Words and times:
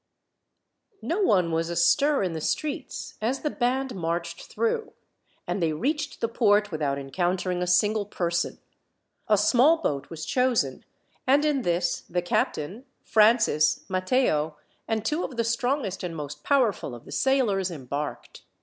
No 1.03 1.19
one 1.21 1.51
was 1.51 1.69
astir 1.69 2.23
in 2.23 2.33
the 2.33 2.41
streets 2.41 3.19
as 3.21 3.41
the 3.41 3.51
band 3.51 3.93
marched 3.93 4.45
through, 4.47 4.93
and 5.45 5.61
they 5.61 5.73
reached 5.73 6.21
the 6.21 6.27
port 6.27 6.71
without 6.71 6.97
encountering 6.97 7.61
a 7.61 7.67
single 7.67 8.07
person. 8.07 8.57
A 9.27 9.37
small 9.37 9.77
boat 9.77 10.09
was 10.09 10.25
chosen, 10.25 10.85
and 11.27 11.45
in 11.45 11.61
this 11.61 12.01
the 12.09 12.23
captain, 12.23 12.85
Francis, 13.03 13.87
Matteo, 13.91 14.57
and 14.87 15.05
two 15.05 15.23
of 15.23 15.37
the 15.37 15.43
strongest 15.43 16.01
and 16.03 16.15
most 16.15 16.43
powerful 16.43 16.95
of 16.95 17.05
the 17.05 17.11
sailors 17.11 17.69
embarked. 17.69 18.41